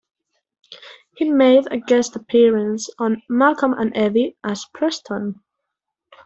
[1.15, 5.43] He made a guest appearance on "Malcolm and Eddie" as Preston.